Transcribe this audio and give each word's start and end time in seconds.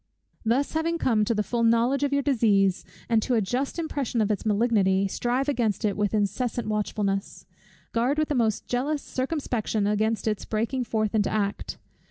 Thus 0.43 0.73
having 0.73 0.97
come 0.97 1.23
to 1.25 1.35
the 1.35 1.43
full 1.43 1.61
knowledge 1.63 2.01
of 2.01 2.11
your 2.11 2.23
disease, 2.23 2.83
and 3.07 3.21
to 3.21 3.35
a 3.35 3.39
just 3.39 3.77
impression 3.77 4.19
of 4.19 4.31
its 4.31 4.47
malignity, 4.47 5.07
strive 5.07 5.47
against 5.47 5.85
it 5.85 5.95
with 5.95 6.15
incessant 6.15 6.67
watchfulness. 6.67 7.45
Guard 7.91 8.17
with 8.17 8.29
the 8.29 8.33
most 8.33 8.65
jealous 8.67 9.03
circumspection 9.03 9.85
against 9.85 10.27
its 10.27 10.43
breaking 10.43 10.85
forth 10.85 11.13
into 11.13 11.29
act. 11.29 11.77